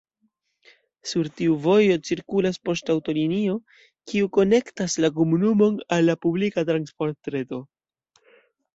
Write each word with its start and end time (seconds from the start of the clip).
Sur 1.09 1.29
tiu 1.41 1.57
vojo 1.65 1.97
cirkulas 2.09 2.57
poŝtaŭtolinio, 2.71 3.59
kiu 4.13 4.33
konektas 4.41 4.99
la 5.05 5.15
komunumon 5.21 5.81
al 5.99 6.11
la 6.11 6.21
publika 6.27 6.69
transportreto. 6.75 7.67